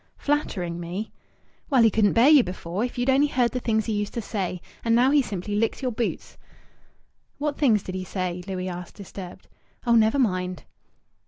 "Flattering 0.17 0.79
me?" 0.79 1.11
"Well, 1.69 1.83
he 1.83 1.91
couldn't 1.91 2.13
bear 2.13 2.27
you 2.27 2.41
before 2.43 2.83
if 2.83 2.97
you'd 2.97 3.07
only 3.11 3.27
heard 3.27 3.51
the 3.51 3.59
things 3.59 3.85
he 3.85 3.93
used 3.93 4.15
to 4.15 4.19
say! 4.23 4.59
and 4.83 4.95
now 4.95 5.11
he 5.11 5.21
simply 5.21 5.53
licks 5.53 5.83
your 5.83 5.91
boots." 5.91 6.39
"What 7.37 7.55
things 7.55 7.83
did 7.83 7.93
he 7.93 8.03
say?" 8.03 8.41
Louis 8.47 8.67
asked, 8.67 8.95
disturbed. 8.95 9.47
"Oh, 9.85 9.93
never 9.93 10.17
mind!" 10.17 10.63